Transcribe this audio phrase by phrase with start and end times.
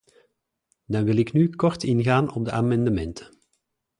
[0.85, 3.37] Dan wil ik nu kort ingaan op de amendementen.